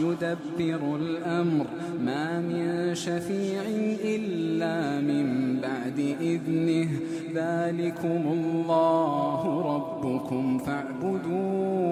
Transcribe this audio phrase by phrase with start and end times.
[0.00, 1.66] يدبر الأمر
[2.04, 3.62] ما من شفيع
[4.04, 6.88] إلا من بعد إذنه.
[7.34, 11.88] ذلكم الله ربكم فاعبدوه.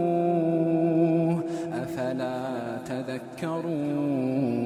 [1.73, 4.66] أفلا تذكرون؟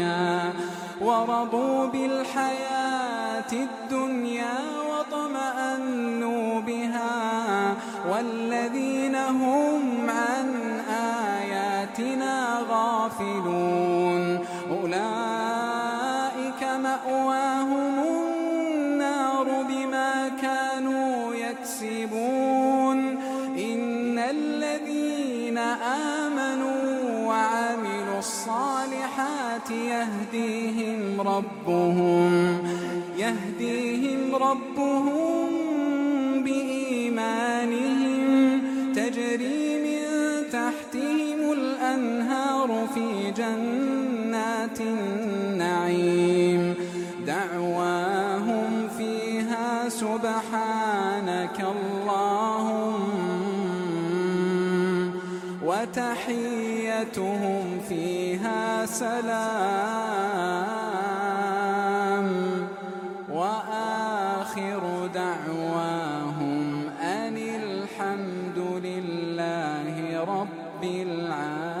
[1.21, 4.53] ورضوا بالحياة الدنيا
[4.89, 7.75] واطمأنوا بها
[8.09, 14.30] والذين هم عن آياتنا غافلون
[29.71, 32.57] يهديهم ربهم
[33.17, 35.49] يهديهم ربهم
[36.43, 38.21] بإيمانهم.
[38.95, 40.01] تجري من
[40.51, 46.75] تحتهم الأنهار في جنات النعيم.
[47.27, 53.01] دعواهم فيها سبحانك اللهم.
[55.65, 57.60] وتحيتهم
[59.01, 60.61] سلام
[63.29, 71.80] وآخر دعواهم أن الحمد لله رب العالمين.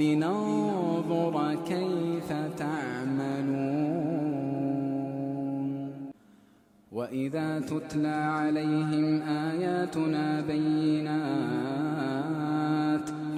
[0.00, 1.34] لننظر
[1.68, 3.80] كيف تعملون.
[6.92, 11.20] وإذا تتلى عليهم آياتنا بينات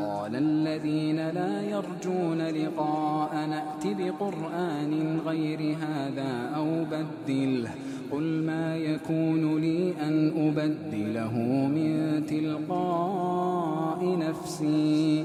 [0.01, 7.71] قال الذين لا يرجون لقاء نأت بقرآن غير هذا أو بدله
[8.13, 11.35] قل ما يكون لي أن أبدله
[11.77, 15.25] من تلقاء نفسي.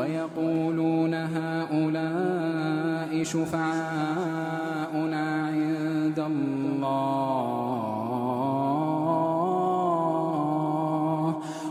[0.00, 6.90] ويقولون هؤلاء شفعاؤنا عند الله.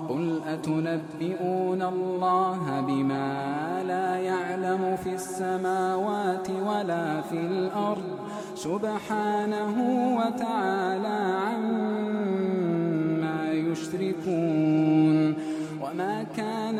[0.10, 8.20] قل أتنبئون الله بما لا يعلم في السماوات ولا في الأرض؟
[8.56, 9.76] سبحانه
[10.20, 15.36] وتعالى عما يشركون.
[15.84, 16.80] وما كان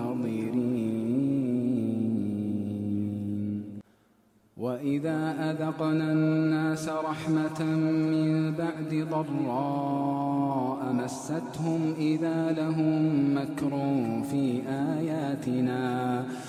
[4.58, 13.72] وإذا أذقنا الناس رحمة من بعد ضراء مستهم إذا لهم مكر
[14.32, 16.26] في آياتنا.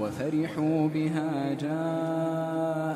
[0.00, 2.86] وفرحوا بها جاءتها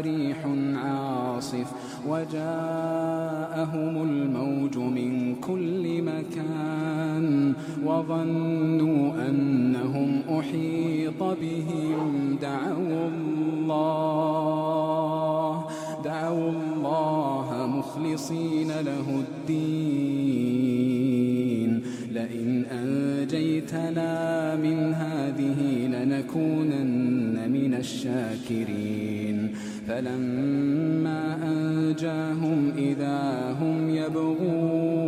[0.00, 1.72] ريح عاصف
[2.08, 7.54] وجاءهم الموج من كل مكان
[7.84, 13.90] وظنوا أنهم أحيط بهم دعوا الله
[16.04, 20.60] دعوا الله مخلصين له الدين.
[22.12, 25.19] لئن أنجيتنا من هذه
[26.04, 29.54] لنكونن من الشاكرين.
[29.88, 35.00] فلما أنجاهم إذا هم يبغون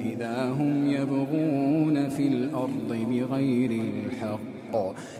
[0.00, 4.76] إذا هم يبغون في الأرض بغير الحق.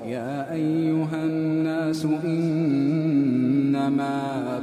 [0.07, 4.15] يا أيها الناس إنما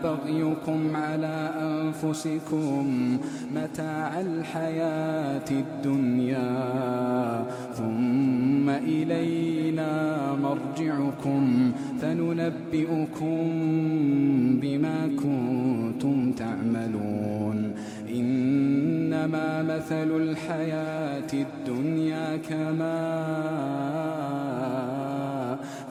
[0.03, 3.17] بغيكم على أنفسكم
[3.55, 6.51] متاع الحياة الدنيا.
[9.03, 9.91] إلينا
[10.43, 13.37] مرجعكم فننبئكم
[14.61, 17.73] بما كنتم تعملون.
[18.15, 22.93] إنما مثل الحياة الدنيا كماء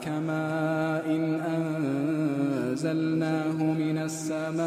[0.05, 1.23] كماء إن
[2.73, 4.63] أنزلناه من السماء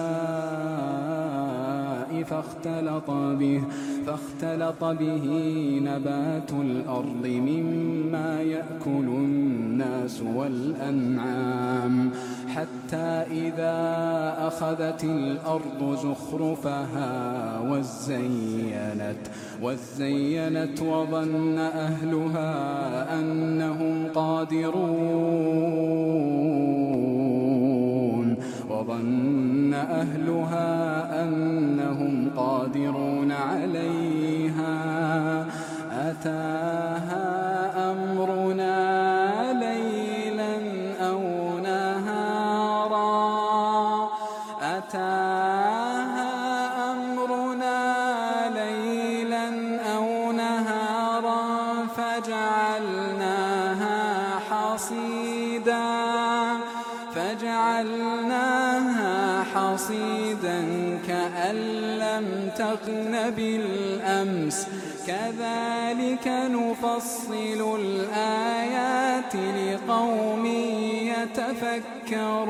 [2.31, 3.63] فاختلط به.
[4.07, 5.27] فاختلط به
[5.85, 12.11] نبات الأرض مما يأكل الناس والأنعام.
[12.49, 13.77] حتى إذا
[14.39, 17.11] أخذت الأرض زخرفها
[17.71, 19.23] وزينت
[19.63, 22.53] وزينت وظن أهلها
[23.21, 24.87] أنهم قادرون.
[28.71, 30.76] وظن أهلها
[36.27, 38.77] أتاها أمرنا
[39.53, 40.55] ليلا
[41.09, 41.23] أو
[41.59, 43.07] نهارا.
[44.63, 46.33] أتاها
[46.93, 47.81] أمرنا
[48.55, 49.49] ليلا
[49.97, 51.43] أو نهارا
[51.97, 53.99] فجعلناها
[54.51, 55.87] حصيدا.
[57.15, 59.15] فجعلناها
[59.55, 60.59] حصيدا
[61.09, 61.57] كأن
[61.99, 62.27] لم
[62.59, 63.76] تغن بالأمس
[66.17, 70.47] كذلك نفصل الآيات لقوم
[72.07, 72.47] يتفكرون.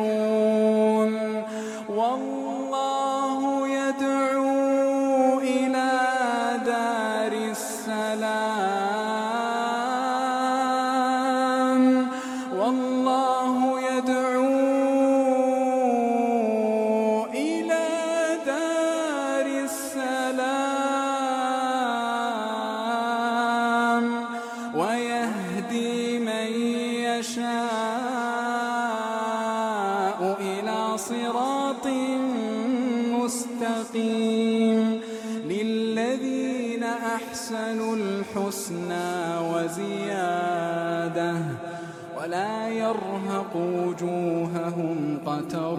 [27.27, 27.47] يشاء
[30.41, 31.87] إلى صراط
[33.19, 35.01] مستقيم
[35.45, 41.35] للذين أحسنوا الحسنى وزيادة
[42.21, 45.79] ولا يرهق وجوههم قتر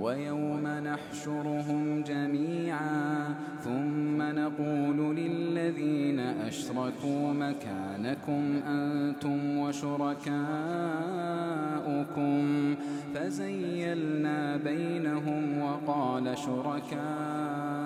[0.00, 3.34] ويوم نحشرهم جميعا
[3.64, 10.36] ثم نقول للذين أشركوا مكانكم أنتم وشركاؤكم
[13.14, 17.85] فزيلنا بينهم وقال شركاؤهم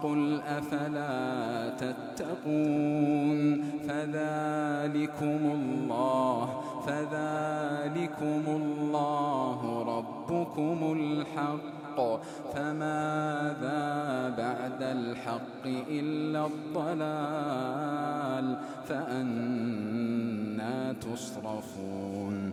[0.00, 12.00] فقل أفلا تتقون فذلكم الله فذلكم الله ربكم الحق
[12.54, 13.84] فماذا
[14.38, 18.56] بعد الحق إلا الضلال
[18.88, 22.52] فأنا تصرفون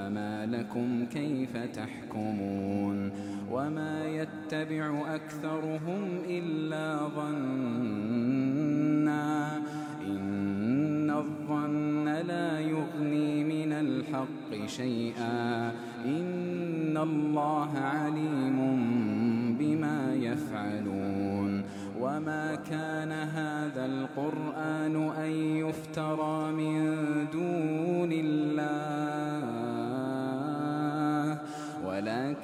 [0.00, 3.10] فما لكم كيف تحكمون
[3.52, 8.50] وما يتبع أكثرهم إلا ظنا
[10.06, 15.72] إن الظن لا يغني من الحق شيئا
[16.04, 18.58] إن الله عليم
[19.58, 21.62] بما يفعلون
[22.00, 26.96] وما كان هذا القرآن أن يفترى من
[27.32, 28.49] دون الله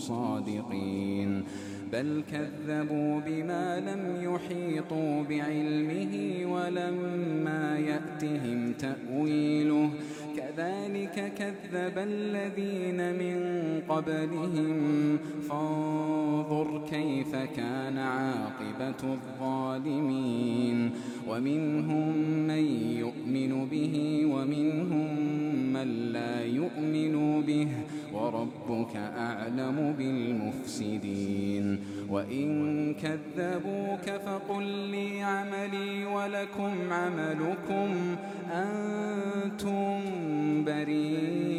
[0.00, 1.42] صادقين.
[1.92, 9.90] بل كذبوا بما لم يحيطوا بعلمه ولما يأتهم تأويله.
[10.36, 13.38] كذلك كذب الذين من
[13.88, 15.18] قبلهم.
[15.48, 20.90] فانظر كيف كان عاقبة الظالمين.
[21.28, 27.68] ومنهم من يؤمن به ومنهم من لا يؤمن به
[28.14, 32.48] وربك أعلم بالمفسدين وإن
[32.94, 38.16] كذبوك فقل لي عملي ولكم عملكم
[38.52, 40.00] أنتم
[40.64, 41.49] بريئون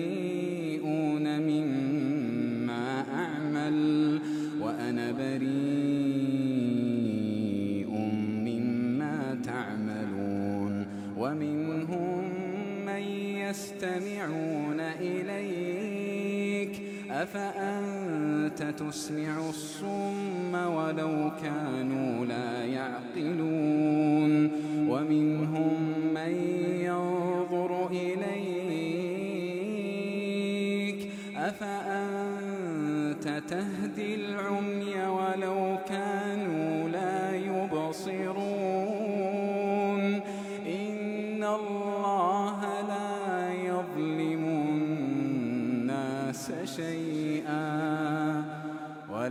[17.35, 24.51] أفأنت تسمع الصم ولو كانوا لا يعقلون.
[24.89, 25.80] ومنهم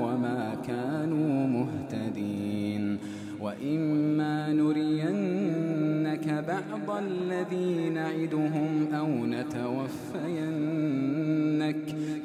[0.00, 2.98] وما كانوا مهتدين
[3.40, 9.62] وإما نرينك بعض الذي نعدهم أو نتوفينك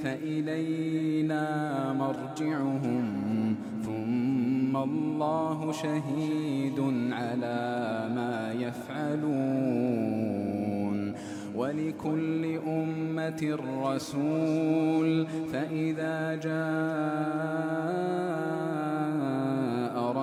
[0.04, 1.44] فإلينا
[1.94, 6.80] مرجعهم ثم الله شهيد
[7.12, 9.97] على ما يفعلون
[11.58, 16.58] ولكل أمة رسول فإذا جاء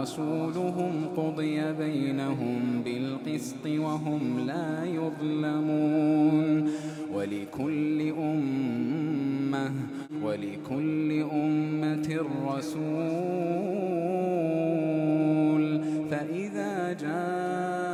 [0.00, 6.34] رسولهم قضي بينهم بالقسط وهم لا يظلمون.
[7.14, 9.72] ولكل أمة
[10.22, 12.84] ولكل أمة رسول
[16.10, 17.93] فإذا جاء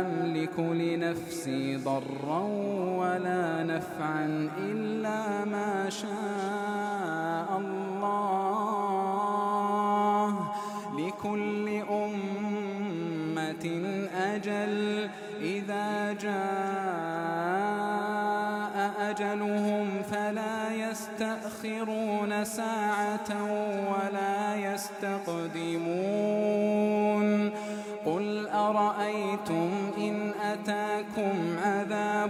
[0.00, 2.42] أملك لنفسي ضرا
[2.98, 8.28] ولا نفعا إلا ما شاء الله.
[10.98, 13.64] لكل أمة
[14.14, 15.08] أجل
[15.40, 16.38] إذا جاء
[19.10, 23.30] أجلهم فلا يستأخرون ساعة
[23.92, 26.07] ولا يستقدمون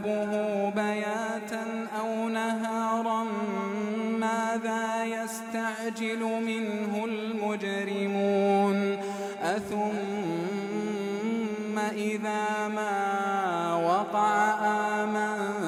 [0.05, 3.25] عذابه بياتا أو نهارا
[4.19, 8.99] ماذا يستعجل منه المجرمون؟
[9.43, 9.89] أثم
[11.79, 14.55] إذا ما وقع
[15.03, 15.68] آمنتم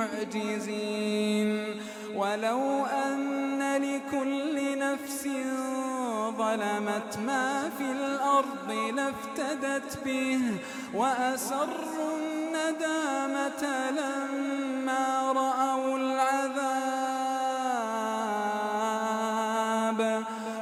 [0.00, 1.80] بمعجزين
[2.16, 5.28] ولو أن لكل نفس
[6.38, 10.40] ظلمت ما في الأرض لافتدت به
[10.94, 17.00] وأسروا الندامة لما رأوا العذاب.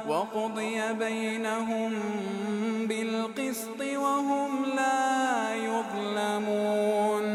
[0.07, 1.93] وقضي بينهم
[2.87, 7.29] بالقسط وهم لا يظلمون.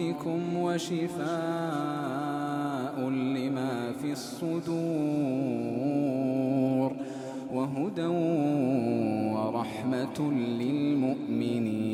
[0.00, 1.20] ربكم وشفاء
[3.10, 4.60] لما في الصدور
[7.52, 8.06] وهدى
[9.36, 11.90] ورحمة للمؤمنين.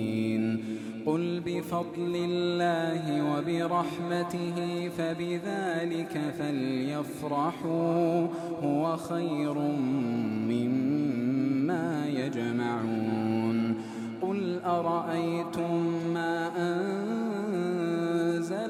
[1.07, 8.27] قل بفضل الله وبرحمته فبذلك فليفرحوا
[8.62, 9.59] هو خير
[10.49, 13.75] مما يجمعون.
[14.23, 15.73] قل أرأيتم
[16.14, 17.06] ما أنزل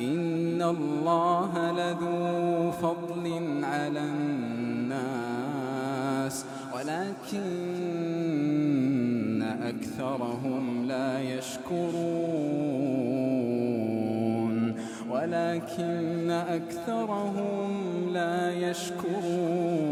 [0.00, 4.92] إن الله لذو فضل على الناس
[6.74, 7.42] ولكن
[9.62, 12.52] أكثرهم لا يشكرون
[15.10, 17.70] ولكن أكثرهم
[18.12, 19.91] لا يشكرون.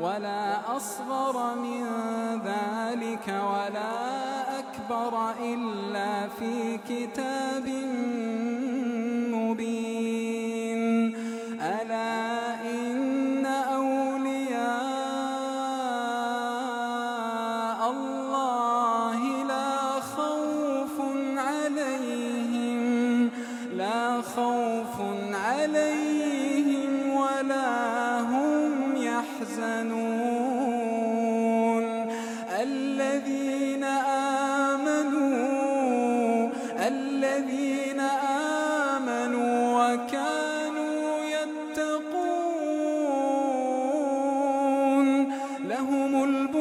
[0.00, 1.84] ولا أصغر من
[2.44, 7.66] ذلك ولا أكبر إلا في كتاب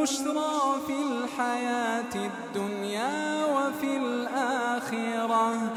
[0.03, 5.73] البشرى في الحياة الدنيا وفي الآخرة.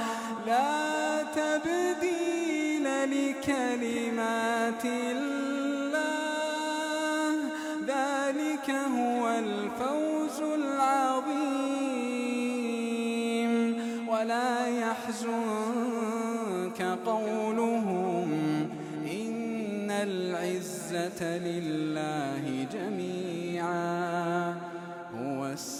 [0.46, 6.06] لا تبديل لكلمات الله.
[7.86, 11.66] ذلك هو الفوز العظيم.
[14.08, 18.28] ولا يحزنك قولهم
[19.06, 24.15] إن العزة لله جميعا.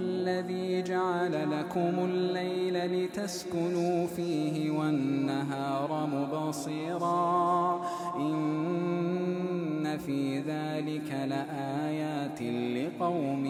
[0.00, 7.80] الذي جعل لكم الليل لتسكنوا فيه والنهار مبصرا.
[8.16, 12.42] إن في ذلك لآيات
[12.76, 13.46] لقوم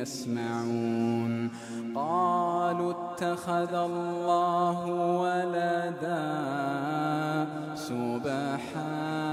[0.00, 1.50] يسمعون.
[1.94, 4.86] قالوا اتخذ الله
[5.20, 6.24] ولدا
[7.74, 9.24] سبحانه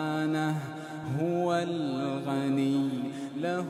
[1.22, 2.90] هو الغني
[3.38, 3.70] له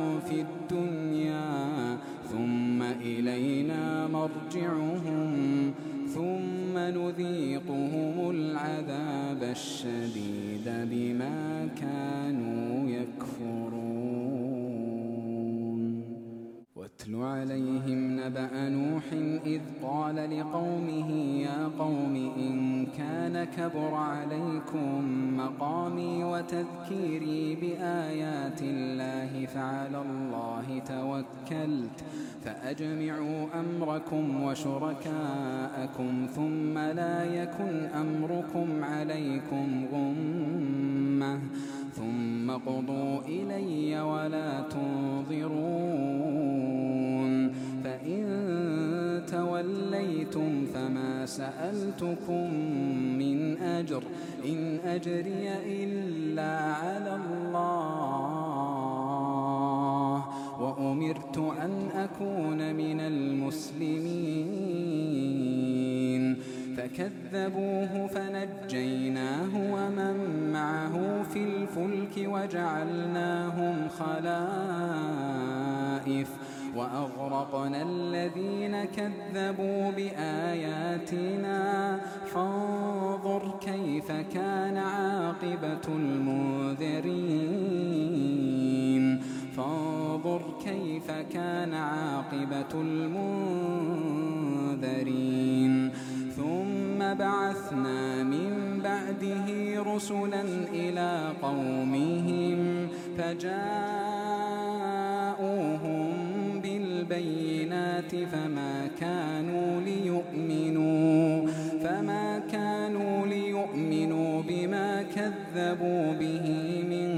[4.21, 5.73] مرجعهم
[6.13, 12.70] ثم نذيقهم العذاب الشديد بما كانوا
[17.15, 19.03] واتل عليهم نبأ نوح
[19.45, 25.03] إذ قال لقومه يا قوم إن كان كبر عليكم
[25.37, 32.03] مقامي وتذكيري بآيات الله فعلى الله توكلت
[32.43, 41.39] فأجمعوا أمركم وشركاءكم ثم لا يكن أمركم عليكم غمة
[41.93, 46.60] ثم قضوا إلي ولا تنظرون
[48.01, 52.53] فإن توليتم فما سألتكم
[53.17, 54.03] من أجر
[54.45, 58.21] إن أجري إلا على الله
[60.59, 64.01] وأمرت أن أكون من المسلمين
[66.77, 75.21] فكذبوه فنجيناه ومن معه في الفلك وجعلناهم خلائف
[76.75, 81.61] وأغرقنا الذين كذبوا بآياتنا.
[82.25, 87.11] فانظر كيف كان عاقبة المنذرين.
[89.57, 93.11] فانظر كيف كان عاقبة المنذرين.
[96.35, 99.47] ثم بعثنا من بعده
[99.95, 100.41] رسلا
[100.73, 104.30] إلى قومهم فجاءوهم
[107.11, 111.47] بالبينات فما كانوا ليؤمنوا
[111.83, 116.47] فما كانوا ليؤمنوا بما كذبوا به
[116.89, 117.09] من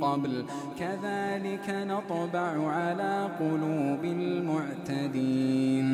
[0.00, 0.44] قبل.
[0.78, 5.86] كذلك نطبع على قلوب المعتدين.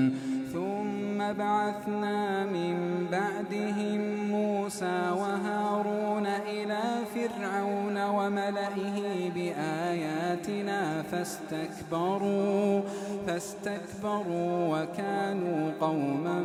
[0.52, 0.87] ثم
[1.32, 6.82] بعثنا من بعدهم موسى وهارون إلى
[7.14, 12.82] فرعون وملئه بآياتنا فاستكبروا
[13.26, 16.40] فاستكبروا وكانوا قوما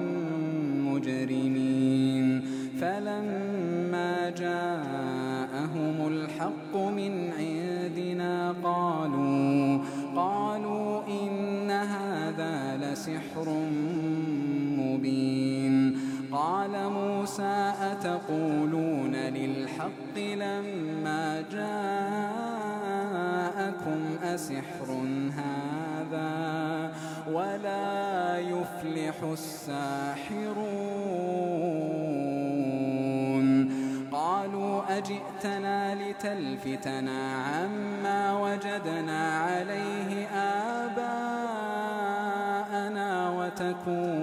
[0.92, 2.64] مجرمين.
[2.82, 9.80] فلما جاءهم الحق من عندنا قالوا
[10.16, 13.48] قالوا إن هذا لسحر
[17.34, 21.78] موسى أتقولون للحق لما جاءكم
[24.24, 24.90] أسحر
[25.38, 26.92] هذا
[27.32, 30.54] ولا يفلح الساحرون
[34.12, 40.28] قالوا أجئتنا لتلفتنا عما وجدنا عليه
[40.84, 41.54] آباءنا
[43.30, 44.23] وتكون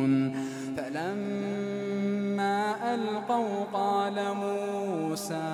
[2.93, 5.53] ألقوا قال موسى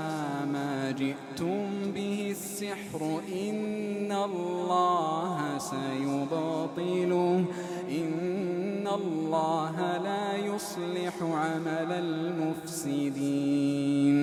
[0.54, 7.46] ما جئتم به السحر إن الله سيبطله
[7.90, 14.18] إن الله لا يصلح عمل المفسدين.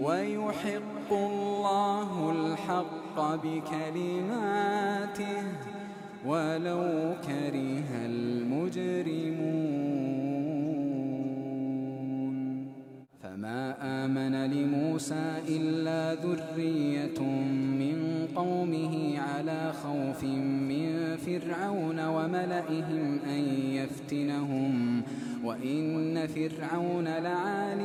[0.00, 5.42] ويحق الله الحق بكلماته
[6.26, 9.55] ولو كره المجرمون.
[14.06, 17.20] آمن لموسى إلا ذرية
[17.80, 20.24] من قومه على خوف
[20.70, 23.42] من فرعون وملئهم أن
[23.72, 25.02] يفتنهم.
[25.44, 27.80] وإن فرعون لعال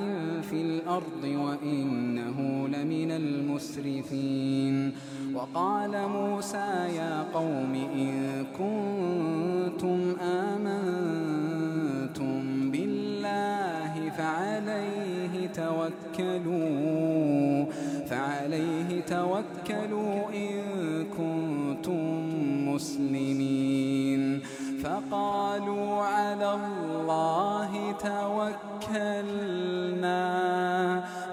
[0.49, 4.91] في الأرض وإنه لمن المسرفين.
[5.35, 11.10] وقال موسى يا قوم إن كنتم آمنتم
[16.39, 17.65] توكلوا
[18.09, 20.61] فعليه توكلوا إن
[21.17, 22.29] كنتم
[22.73, 24.41] مسلمين
[24.83, 29.41] فقالوا على الله توكلنا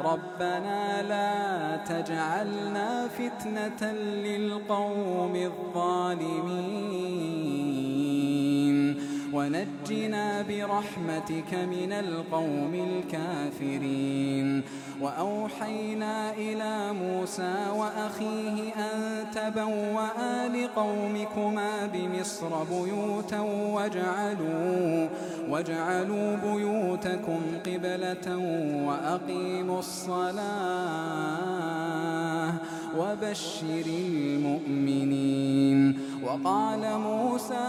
[0.04, 6.88] ربنا لا تجعلنا فتنة للقوم الظالمين
[9.38, 14.62] ونجنا برحمتك من القوم الكافرين.
[15.02, 23.40] وأوحينا إلى موسى وأخيه أن تبوأ لقومكما بمصر بيوتا
[23.74, 25.08] واجعلوا
[25.48, 28.26] واجعلوا بيوتكم قبلة
[28.86, 30.48] وأقيموا الصلاة
[32.98, 35.78] وبشر المؤمنين.
[36.26, 37.68] وقال موسى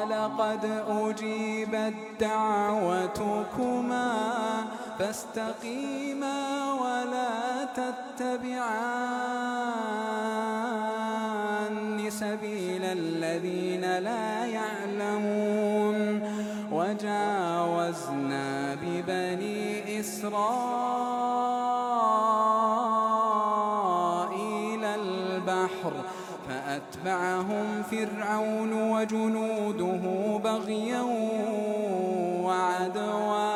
[0.27, 4.11] قد أجيبت دعوتكما
[4.99, 9.01] فاستقيما ولا تتبعان
[12.09, 16.21] سبيل الذين لا يعلمون.
[16.71, 21.10] وجاوزنا ببني إسرائيل
[27.11, 31.01] فأتبعهم فرعون وجنوده بغيا
[32.43, 33.50] وعدوا.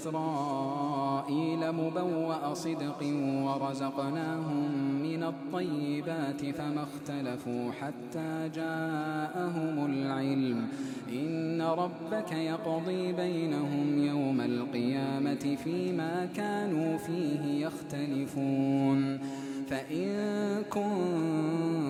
[0.00, 3.02] إسرائيل مبوأ صدق
[3.44, 4.70] ورزقناهم
[5.02, 10.68] من الطيبات فما اختلفوا حتى جاءهم العلم.
[11.12, 19.18] إن ربك يقضي بينهم يوم القيامة فيما كانوا فيه يختلفون.
[19.70, 20.16] فإن
[20.70, 21.89] كنت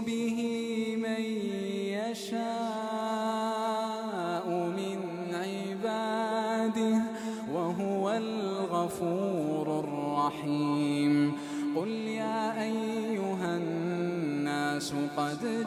[0.00, 0.38] به
[0.96, 1.22] من
[1.98, 2.38] يشاء
[4.48, 4.98] من
[5.34, 7.02] عباده
[7.54, 11.32] وهو الغفور الرحيم.
[11.76, 15.66] قل يا أيها الناس قد